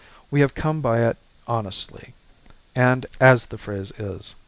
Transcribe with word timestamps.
We 0.31 0.41
have 0.41 0.55
come 0.55 0.81
by 0.81 1.05
it 1.05 1.15
honestly, 1.45 2.15
as 2.75 3.45
the 3.45 3.57
phrase 3.59 3.91
is. 3.99 4.33